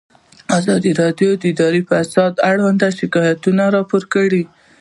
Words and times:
ازادي 0.57 0.91
راډیو 1.01 1.29
د 1.37 1.43
اداري 1.51 1.81
فساد 1.89 2.33
اړوند 2.49 2.81
شکایتونه 2.99 3.63
راپور 3.75 4.03
کړي. 4.13 4.43